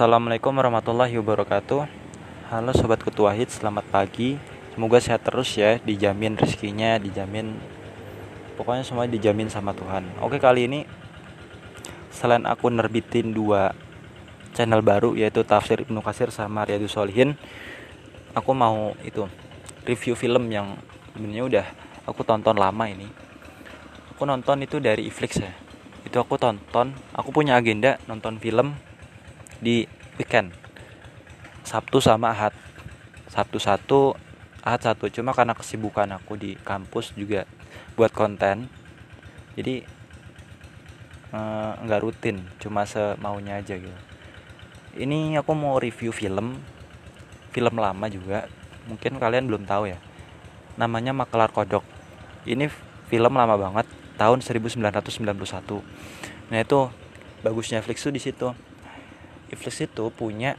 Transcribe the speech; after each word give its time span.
Assalamualaikum 0.00 0.56
warahmatullahi 0.56 1.12
wabarakatuh. 1.20 1.84
Halo 2.48 2.72
Sobat 2.72 3.04
Ketua 3.04 3.36
Hit, 3.36 3.52
selamat 3.52 3.84
pagi. 3.92 4.40
Semoga 4.72 4.96
sehat 4.96 5.28
terus 5.28 5.52
ya, 5.52 5.76
dijamin 5.76 6.40
rezekinya, 6.40 6.96
dijamin 6.96 7.60
Pokoknya 8.56 8.80
semua 8.80 9.04
dijamin 9.04 9.52
sama 9.52 9.76
Tuhan. 9.76 10.08
Oke 10.24 10.40
kali 10.40 10.72
ini 10.72 10.88
Selain 12.08 12.48
aku 12.48 12.72
nerbitin 12.72 13.36
dua 13.36 13.76
channel 14.56 14.80
baru 14.80 15.20
Yaitu 15.20 15.44
Tafsir 15.44 15.84
Ibnu 15.84 16.00
Kasir 16.00 16.32
sama 16.32 16.64
Riyadu 16.64 16.88
Solihin 16.88 17.36
Aku 18.32 18.56
mau 18.56 18.96
itu 19.04 19.28
review 19.84 20.16
film 20.16 20.48
yang 20.48 20.80
sebenarnya 21.12 21.44
udah 21.44 21.66
aku 22.08 22.24
tonton 22.24 22.56
lama 22.56 22.88
ini. 22.88 23.04
Aku 24.16 24.24
nonton 24.24 24.64
itu 24.64 24.80
dari 24.80 25.12
Iflix 25.12 25.44
ya. 25.44 25.52
Itu 26.08 26.24
aku 26.24 26.40
tonton 26.40 26.96
aku 27.12 27.36
punya 27.36 27.60
agenda 27.60 28.00
nonton 28.08 28.40
film 28.40 28.80
di 29.60 29.86
weekend. 30.16 30.52
Sabtu 31.62 32.02
sama 32.02 32.32
Ahad. 32.34 32.56
Sabtu 33.30 33.62
satu 33.62 34.18
Ahad 34.60 34.82
satu. 34.82 35.06
Cuma 35.08 35.36
karena 35.36 35.54
kesibukan 35.54 36.08
aku 36.16 36.36
di 36.36 36.56
kampus 36.60 37.14
juga 37.14 37.46
buat 37.94 38.10
konten. 38.10 38.66
Jadi 39.54 39.84
eh, 41.30 41.72
nggak 41.84 42.00
rutin 42.02 42.42
cuma 42.58 42.88
semaunya 42.88 43.60
aja 43.60 43.76
gitu. 43.76 44.00
Ini 44.98 45.38
aku 45.38 45.54
mau 45.54 45.78
review 45.78 46.10
film 46.10 46.58
film 47.54 47.74
lama 47.78 48.06
juga. 48.10 48.50
Mungkin 48.90 49.22
kalian 49.22 49.46
belum 49.46 49.68
tahu 49.68 49.92
ya. 49.92 49.98
Namanya 50.74 51.14
Makelar 51.14 51.54
Kodok. 51.54 51.84
Ini 52.48 52.66
film 53.10 53.34
lama 53.34 53.58
banget 53.58 53.86
tahun 54.20 54.44
1991 54.44 54.86
nah 56.52 56.58
itu 56.60 56.80
bagusnya 57.40 57.80
Netflix 57.80 58.04
tuh 58.04 58.12
di 58.12 58.20
situ 58.20 58.52
Netflix 59.50 59.82
itu 59.82 60.14
punya 60.14 60.54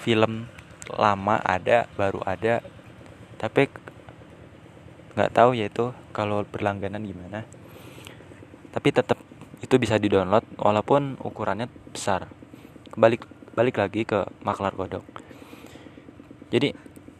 film 0.00 0.48
lama 0.88 1.36
ada 1.44 1.84
baru 1.94 2.24
ada 2.24 2.64
tapi 3.36 3.68
nggak 5.12 5.30
tahu 5.36 5.52
ya 5.52 5.68
itu 5.68 5.92
kalau 6.16 6.46
berlangganan 6.48 7.04
gimana. 7.04 7.44
Tapi 8.72 8.88
tetap 8.88 9.20
itu 9.60 9.74
bisa 9.76 10.00
di 10.00 10.08
download 10.08 10.46
walaupun 10.56 11.20
ukurannya 11.20 11.68
besar. 11.92 12.32
Kembali 12.94 13.20
balik 13.52 13.76
lagi 13.76 14.08
ke 14.08 14.24
Maklar 14.40 14.72
Godok. 14.72 15.04
Jadi 16.48 16.72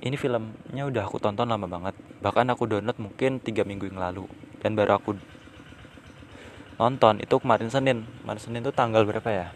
ini 0.03 0.17
filmnya 0.17 0.89
udah 0.89 1.05
aku 1.05 1.20
tonton 1.20 1.51
lama 1.51 1.69
banget. 1.69 1.98
Bahkan 2.25 2.48
aku 2.55 2.64
download 2.64 2.97
mungkin 2.97 3.42
tiga 3.42 3.69
minggu 3.69 3.92
yang 3.92 4.01
lalu. 4.01 4.25
Dan 4.64 4.73
baru 4.73 4.97
aku 4.97 5.19
nonton 6.81 7.20
itu 7.20 7.36
kemarin 7.36 7.69
Senin. 7.69 8.09
Kemarin 8.25 8.41
Senin 8.41 8.64
itu 8.64 8.73
tanggal 8.73 9.05
berapa 9.05 9.29
ya 9.29 9.53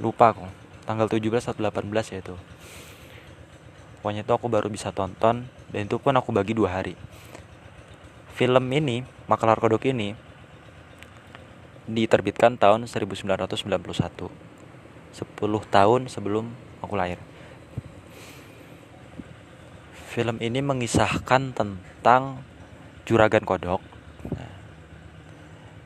lupa 0.00 0.32
aku. 0.32 0.46
Tanggal 0.88 1.10
17 1.10 1.52
atau 1.52 1.60
18 1.60 2.12
ya 2.12 2.18
itu. 2.22 2.36
Pokoknya 4.00 4.26
itu 4.26 4.32
aku 4.34 4.46
baru 4.50 4.66
bisa 4.66 4.90
tonton 4.90 5.46
dan 5.70 5.80
itu 5.84 5.96
pun 6.00 6.14
aku 6.16 6.34
bagi 6.34 6.56
dua 6.56 6.80
hari. 6.80 6.98
Film 8.32 8.64
ini 8.72 9.04
Makalar 9.28 9.60
Kodok 9.60 9.86
ini 9.86 10.16
diterbitkan 11.86 12.56
tahun 12.58 12.86
1991 12.86 13.28
10 13.52 14.30
tahun 15.68 16.00
sebelum 16.08 16.44
aku 16.80 16.94
lahir. 16.96 17.20
Film 20.12 20.40
ini 20.40 20.60
mengisahkan 20.60 21.56
tentang 21.56 22.44
juragan 23.08 23.44
kodok 23.44 23.80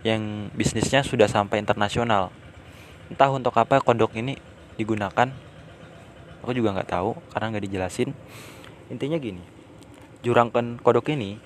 yang 0.06 0.50
bisnisnya 0.54 1.02
sudah 1.02 1.27
sampai 1.27 1.58
internasional 1.58 2.30
entah 3.10 3.30
untuk 3.30 3.54
apa 3.56 3.82
kodok 3.82 4.18
ini 4.18 4.38
digunakan. 4.76 5.30
Aku 6.42 6.54
juga 6.54 6.74
nggak 6.76 6.90
tahu 6.90 7.18
karena 7.34 7.46
nggak 7.50 7.64
dijelasin. 7.66 8.10
Intinya 8.90 9.18
gini 9.18 9.56
juragan 10.27 10.83
kodok 10.83 11.14
ini 11.14 11.39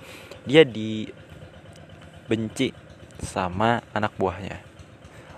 dia 0.48 0.64
dibenci 0.64 1.12
sama 3.20 3.84
anak 3.92 4.16
buahnya. 4.16 4.56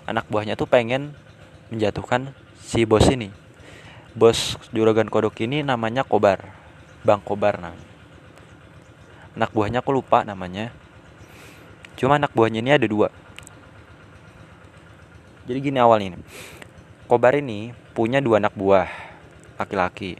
Anak 0.07 0.31
buahnya 0.31 0.55
tuh 0.55 0.67
pengen 0.67 1.11
menjatuhkan 1.67 2.31
si 2.63 2.87
bos 2.87 3.03
ini. 3.11 3.35
Bos 4.15 4.55
juragan 4.71 5.11
kodok 5.11 5.35
ini 5.43 5.59
namanya 5.59 6.07
Kobar 6.07 6.39
Bang 7.03 7.19
Kobar 7.19 7.59
namanya. 7.59 7.91
Anak 9.35 9.51
buahnya 9.51 9.83
aku 9.83 9.91
lupa 9.91 10.23
namanya. 10.23 10.71
Cuma 11.99 12.15
anak 12.15 12.31
buahnya 12.31 12.63
ini 12.63 12.71
ada 12.71 12.87
dua 12.87 13.11
jadi 15.43 15.59
gini 15.59 15.77
awalnya 15.79 16.15
ini 16.15 16.19
Kobar 17.03 17.35
ini 17.35 17.75
punya 17.91 18.23
dua 18.23 18.39
anak 18.39 18.55
buah 18.55 18.87
laki-laki. 19.59 20.15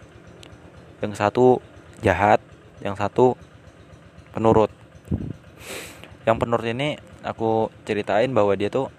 Yang 0.99 1.13
satu 1.15 1.45
jahat 2.03 2.43
yang 2.83 2.99
satu 2.99 3.39
penurut. 4.35 4.67
Yang 6.27 6.37
penurut 6.37 6.67
ini 6.67 6.99
aku 7.23 7.71
ceritain 7.87 8.29
bahwa 8.35 8.51
dia 8.59 8.67
tuh 8.67 8.91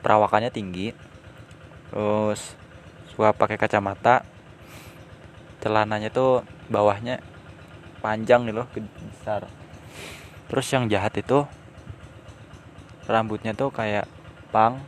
perawakannya 0.00 0.48
tinggi 0.48 0.96
terus 1.92 2.56
suka 3.12 3.36
pakai 3.36 3.60
kacamata. 3.60 4.24
Celananya 5.60 6.08
tuh 6.08 6.40
bawahnya 6.72 7.20
panjang 8.00 8.48
nih 8.48 8.56
loh 8.56 8.66
besar. 9.12 9.44
Terus 10.48 10.66
yang 10.72 10.88
jahat 10.88 11.12
itu 11.20 11.44
rambutnya 13.04 13.52
tuh 13.52 13.68
kayak 13.68 14.08
pang 14.50 14.80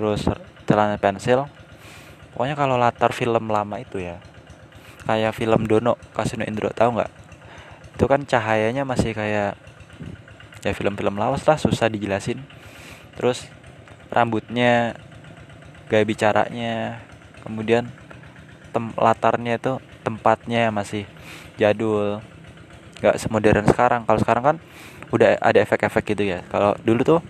terus 0.00 0.24
celana 0.64 0.96
pensil. 0.96 1.44
Pokoknya 2.32 2.56
kalau 2.56 2.80
latar 2.80 3.12
film 3.12 3.52
lama 3.52 3.76
itu 3.76 4.00
ya 4.00 4.16
kayak 5.04 5.36
film 5.36 5.68
Dono 5.68 6.00
Kasino 6.16 6.48
Indro 6.48 6.72
tahu 6.72 6.96
nggak? 6.96 7.12
Itu 8.00 8.08
kan 8.08 8.24
cahayanya 8.24 8.88
masih 8.88 9.12
kayak 9.12 9.60
ya 10.64 10.72
film-film 10.72 11.20
lawas 11.20 11.44
lah 11.44 11.60
susah 11.60 11.92
dijelasin. 11.92 12.40
Terus 13.12 13.44
rambutnya 14.08 14.96
gaya 15.92 16.08
bicaranya 16.08 17.04
kemudian 17.44 17.92
tem 18.72 18.96
latarnya 18.96 19.60
itu 19.60 19.76
tempatnya 20.00 20.72
masih 20.72 21.04
jadul. 21.60 22.24
Nggak 23.04 23.20
semodern 23.20 23.68
sekarang. 23.68 24.08
Kalau 24.08 24.16
sekarang 24.16 24.44
kan 24.48 24.56
udah 25.12 25.36
ada 25.44 25.60
efek-efek 25.60 26.16
gitu 26.16 26.24
ya. 26.24 26.40
Kalau 26.48 26.72
dulu 26.80 27.04
tuh 27.04 27.20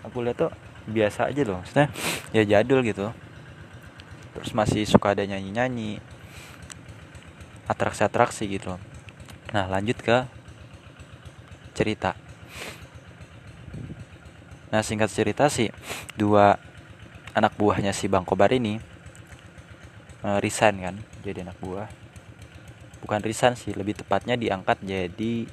aku 0.00 0.24
lihat 0.24 0.40
tuh 0.40 0.52
biasa 0.88 1.28
aja 1.28 1.44
loh 1.44 1.60
maksudnya 1.60 1.92
ya 2.32 2.42
jadul 2.48 2.80
gitu. 2.80 3.12
Terus 4.32 4.50
masih 4.56 4.88
suka 4.88 5.12
ada 5.12 5.26
nyanyi-nyanyi 5.26 6.00
atraksi-atraksi 7.68 8.48
gitu. 8.48 8.80
Nah 9.52 9.68
lanjut 9.68 10.00
ke 10.00 10.24
cerita. 11.76 12.16
Nah 14.72 14.80
singkat 14.84 15.12
cerita 15.12 15.48
sih 15.52 15.68
dua 16.16 16.56
anak 17.36 17.54
buahnya 17.54 17.92
si 17.92 18.08
Bang 18.08 18.24
Kobar 18.24 18.50
ini 18.50 18.80
uh, 20.24 20.38
resign 20.40 20.80
kan 20.80 20.96
jadi 21.24 21.44
anak 21.44 21.60
buah. 21.60 21.88
Bukan 23.04 23.20
resign 23.22 23.54
sih 23.54 23.76
lebih 23.76 23.94
tepatnya 23.94 24.34
diangkat 24.34 24.80
jadi 24.82 25.48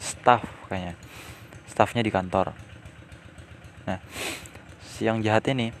staff 0.00 0.42
kayaknya. 0.68 0.94
Staffnya 1.70 2.04
di 2.04 2.12
kantor 2.12 2.71
Nah, 3.82 3.98
si 4.82 5.06
yang 5.06 5.18
jahat 5.22 5.46
ini 5.50 5.74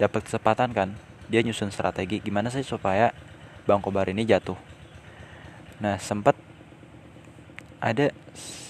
dapat 0.00 0.24
kesempatan 0.24 0.72
kan, 0.72 0.88
dia 1.28 1.44
nyusun 1.44 1.68
strategi 1.68 2.20
gimana 2.20 2.48
sih 2.48 2.64
supaya 2.64 3.12
Bang 3.68 3.84
Kobar 3.84 4.08
ini 4.08 4.24
jatuh. 4.24 4.56
Nah, 5.80 6.00
sempat 6.00 6.34
ada 7.82 8.14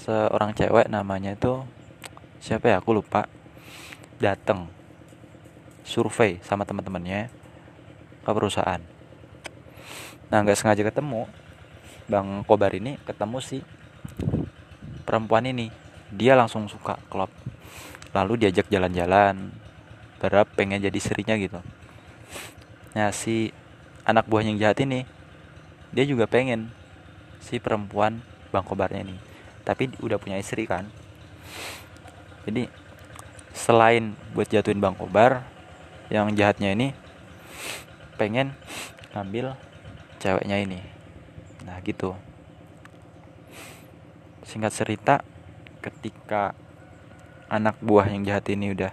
seorang 0.02 0.56
cewek 0.56 0.88
namanya 0.88 1.36
itu 1.36 1.62
siapa 2.42 2.72
ya 2.72 2.82
aku 2.82 2.96
lupa 2.96 3.30
datang 4.18 4.66
survei 5.86 6.42
sama 6.42 6.66
teman-temannya 6.66 7.30
ke 8.22 8.30
perusahaan. 8.30 8.82
Nah, 10.32 10.38
nggak 10.42 10.58
sengaja 10.58 10.82
ketemu 10.82 11.28
Bang 12.10 12.42
Kobar 12.48 12.74
ini 12.74 12.98
ketemu 13.06 13.38
si 13.38 13.62
perempuan 15.06 15.46
ini. 15.46 15.70
Dia 16.12 16.36
langsung 16.36 16.68
suka 16.68 16.98
klop 17.08 17.32
lalu 18.12 18.46
diajak 18.46 18.68
jalan-jalan. 18.68 19.52
Berharap 20.20 20.54
pengen 20.54 20.78
jadi 20.78 20.98
serinya 21.02 21.34
gitu. 21.34 21.58
Nah 22.94 23.10
si 23.10 23.50
anak 24.06 24.28
buah 24.28 24.46
yang 24.46 24.60
jahat 24.60 24.78
ini 24.84 25.02
dia 25.90 26.04
juga 26.06 26.30
pengen 26.30 26.72
si 27.42 27.58
perempuan 27.58 28.22
bang 28.54 28.64
kobarnya 28.64 29.02
ini. 29.02 29.16
Tapi 29.66 29.92
udah 29.98 30.16
punya 30.20 30.38
istri 30.38 30.64
kan. 30.68 30.86
Jadi 32.46 32.70
selain 33.52 34.14
buat 34.32 34.48
jatuhin 34.48 34.78
bang 34.78 34.94
kobar 34.94 35.44
yang 36.08 36.32
jahatnya 36.36 36.72
ini 36.72 36.94
pengen 38.20 38.54
ngambil 39.16 39.58
ceweknya 40.22 40.56
ini. 40.62 40.80
Nah 41.66 41.82
gitu. 41.82 42.14
Singkat 44.46 44.72
cerita 44.74 45.14
ketika 45.82 46.54
anak 47.52 47.76
buah 47.84 48.08
yang 48.08 48.24
jahat 48.24 48.48
ini 48.48 48.72
udah. 48.72 48.88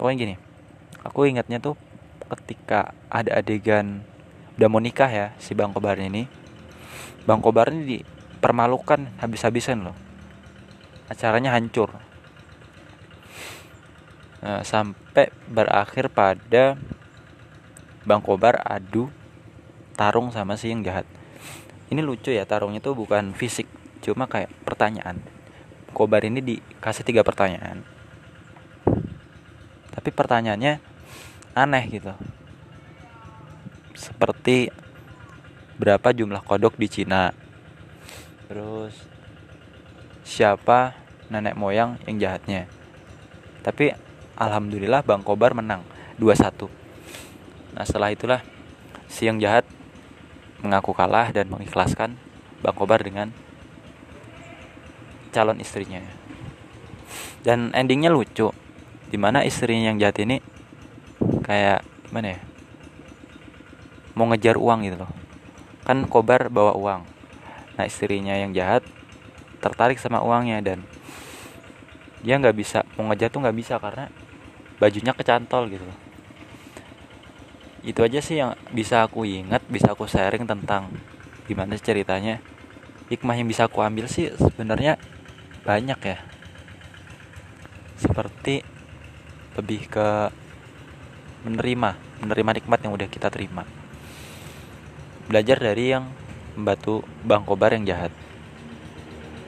Pokoknya 0.00 0.16
gini 0.16 0.34
aku 1.04 1.28
ingatnya 1.28 1.60
tuh 1.60 1.76
ketika 2.32 2.96
ada 3.12 3.36
adegan 3.38 4.02
udah 4.56 4.68
mau 4.72 4.80
nikah 4.80 5.12
ya 5.12 5.26
si 5.36 5.52
bang 5.52 5.76
kobar 5.76 6.00
ini. 6.00 6.24
Bang 7.28 7.44
kobar 7.44 7.68
ini 7.68 8.00
dipermalukan 8.00 9.20
habis-habisan 9.20 9.84
loh. 9.84 9.96
Acaranya 11.12 11.52
hancur. 11.52 11.92
Nah, 14.40 14.62
sampai 14.64 15.28
berakhir 15.52 16.08
pada 16.08 16.80
bang 18.08 18.22
kobar 18.24 18.64
adu 18.64 19.12
tarung 20.00 20.32
sama 20.32 20.56
si 20.56 20.72
yang 20.72 20.80
jahat. 20.80 21.04
Ini 21.92 22.00
lucu 22.00 22.32
ya 22.32 22.48
tarungnya 22.48 22.80
tuh 22.80 22.96
bukan 22.96 23.36
fisik 23.36 23.68
cuma 24.00 24.30
kayak 24.30 24.50
pertanyaan 24.62 25.35
kobar 25.96 26.20
ini 26.28 26.44
dikasih 26.44 27.08
tiga 27.08 27.24
pertanyaan. 27.24 27.80
Tapi 29.96 30.12
pertanyaannya 30.12 30.76
aneh 31.56 31.84
gitu. 31.88 32.12
Seperti 33.96 34.68
berapa 35.80 36.12
jumlah 36.12 36.44
kodok 36.44 36.76
di 36.76 36.92
Cina? 36.92 37.32
Terus 38.44 38.92
siapa 40.20 40.92
nenek 41.32 41.56
moyang 41.56 41.96
yang 42.04 42.20
jahatnya? 42.20 42.68
Tapi 43.64 43.96
alhamdulillah 44.36 45.00
Bang 45.00 45.24
Kobar 45.24 45.56
menang 45.56 45.82
2-1 46.20 46.68
nah 47.72 47.84
setelah 47.84 48.12
itulah 48.12 48.40
si 49.08 49.28
yang 49.28 49.40
jahat 49.40 49.64
mengaku 50.60 50.92
kalah 50.92 51.32
dan 51.32 51.48
mengikhlaskan 51.48 52.16
Bang 52.60 52.76
Kobar 52.76 53.00
dengan 53.00 53.32
calon 55.36 55.60
istrinya. 55.60 56.00
Dan 57.44 57.76
endingnya 57.76 58.08
lucu 58.08 58.48
di 59.12 59.20
mana 59.20 59.44
istrinya 59.44 59.92
yang 59.92 60.00
jahat 60.00 60.16
ini 60.24 60.40
kayak 61.44 61.84
gimana 62.08 62.34
ya 62.34 62.40
mau 64.16 64.24
ngejar 64.32 64.56
uang 64.56 64.88
gitu 64.88 64.96
loh. 65.04 65.12
Kan 65.84 66.08
Kobar 66.08 66.48
bawa 66.48 66.72
uang. 66.72 67.04
Nah 67.76 67.84
istrinya 67.84 68.32
yang 68.32 68.56
jahat 68.56 68.80
tertarik 69.60 70.00
sama 70.00 70.24
uangnya 70.24 70.64
dan 70.64 70.80
dia 72.24 72.40
nggak 72.40 72.56
bisa 72.56 72.82
mau 72.96 73.12
ngejar 73.12 73.28
tuh 73.28 73.44
nggak 73.44 73.56
bisa 73.60 73.76
karena 73.76 74.08
bajunya 74.80 75.12
kecantol 75.12 75.68
gitu 75.68 75.84
loh. 75.84 75.98
Itu 77.86 78.02
aja 78.02 78.18
sih 78.18 78.40
yang 78.40 78.56
bisa 78.72 79.04
aku 79.04 79.28
ingat 79.28 79.62
bisa 79.68 79.92
aku 79.92 80.08
sharing 80.08 80.48
tentang 80.48 80.90
gimana 81.44 81.76
ceritanya. 81.76 82.40
Hikmah 83.06 83.38
yang 83.38 83.46
bisa 83.46 83.70
aku 83.70 83.84
ambil 83.84 84.10
sih 84.10 84.34
sebenarnya 84.34 84.98
banyak 85.66 85.98
ya. 85.98 86.18
Seperti 87.98 88.62
lebih 89.58 89.90
ke 89.90 90.30
menerima 91.42 91.98
menerima 92.22 92.50
nikmat 92.62 92.78
yang 92.86 92.94
udah 92.94 93.08
kita 93.10 93.26
terima. 93.34 93.66
Belajar 95.26 95.58
dari 95.58 95.90
yang 95.90 96.06
membantu 96.54 97.02
Bang 97.26 97.42
Kobar 97.42 97.74
yang 97.74 97.82
jahat. 97.82 98.14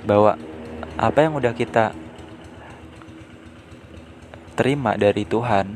Bahwa 0.02 0.34
apa 0.98 1.18
yang 1.22 1.38
udah 1.38 1.54
kita 1.54 1.94
terima 4.58 4.98
dari 4.98 5.22
Tuhan 5.22 5.70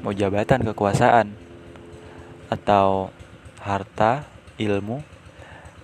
mau 0.00 0.16
jabatan 0.16 0.64
kekuasaan 0.72 1.28
atau 2.48 3.12
harta 3.60 4.24
ilmu 4.56 5.04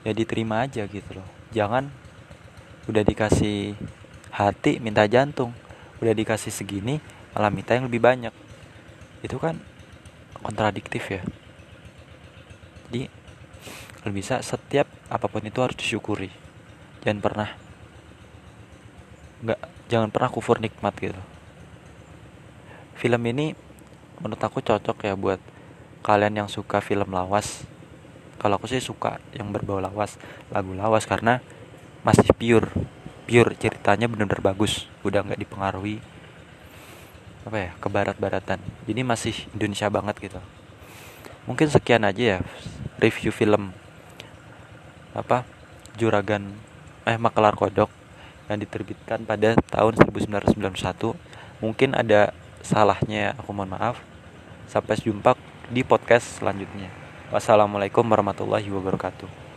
ya 0.08 0.16
diterima 0.16 0.64
aja 0.64 0.88
gitu 0.88 1.20
loh. 1.20 1.28
Jangan 1.52 2.07
udah 2.88 3.04
dikasih 3.04 3.76
hati 4.32 4.80
minta 4.80 5.04
jantung. 5.04 5.52
Udah 6.00 6.14
dikasih 6.16 6.50
segini 6.50 6.98
malah 7.36 7.52
minta 7.52 7.76
yang 7.76 7.86
lebih 7.86 8.00
banyak. 8.00 8.32
Itu 9.20 9.36
kan 9.36 9.60
kontradiktif 10.40 11.04
ya. 11.12 11.22
Jadi 12.88 13.12
kalau 14.00 14.12
bisa 14.16 14.40
setiap 14.40 14.88
apa 15.12 15.26
pun 15.28 15.44
itu 15.44 15.60
harus 15.60 15.76
disyukuri. 15.76 16.32
Jangan 17.04 17.20
pernah 17.20 17.48
nggak 19.38 19.60
jangan 19.92 20.08
pernah 20.08 20.30
kufur 20.32 20.58
nikmat 20.58 20.94
gitu. 20.96 21.20
Film 22.98 23.22
ini 23.28 23.54
menurut 24.18 24.42
aku 24.42 24.58
cocok 24.64 25.06
ya 25.06 25.14
buat 25.14 25.38
kalian 26.02 26.46
yang 26.46 26.48
suka 26.50 26.80
film 26.80 27.12
lawas. 27.12 27.66
Kalau 28.38 28.54
aku 28.56 28.70
sih 28.70 28.78
suka 28.78 29.18
yang 29.34 29.50
berbau 29.50 29.82
lawas 29.82 30.14
lagu 30.54 30.70
lawas 30.72 31.04
karena 31.10 31.42
masih 32.06 32.30
pure 32.34 32.70
pure 33.28 33.52
ceritanya 33.60 34.08
bener-bener 34.08 34.40
bagus. 34.40 34.88
Udah 35.04 35.20
nggak 35.20 35.36
dipengaruhi 35.36 36.00
apa 37.44 37.56
ya 37.60 37.70
ke 37.76 37.88
barat-baratan. 37.92 38.60
Jadi 38.88 39.00
masih 39.04 39.36
Indonesia 39.52 39.88
banget 39.92 40.16
gitu. 40.20 40.40
Mungkin 41.44 41.68
sekian 41.68 42.08
aja 42.08 42.36
ya 42.36 42.38
review 42.96 43.32
film 43.32 43.72
apa 45.12 45.44
Juragan 46.00 46.56
eh 47.08 47.20
Makelar 47.20 47.56
Kodok 47.56 47.92
yang 48.48 48.60
diterbitkan 48.60 49.28
pada 49.28 49.56
tahun 49.68 49.96
1991 50.08 51.16
mungkin 51.60 51.92
ada 51.92 52.32
salahnya 52.64 53.36
aku 53.36 53.52
mohon 53.52 53.76
maaf. 53.76 54.00
Sampai 54.68 55.00
jumpa 55.00 55.36
di 55.72 55.84
podcast 55.84 56.40
selanjutnya. 56.40 56.88
Wassalamualaikum 57.28 58.04
warahmatullahi 58.08 58.68
wabarakatuh 58.72 59.47